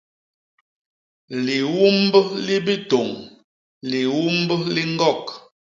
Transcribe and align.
Liumb 1.45 2.15
li 2.45 2.57
bitôñ; 2.65 3.09
liumb 3.89 4.49
li 4.73 4.83
ñgok. 4.93 5.25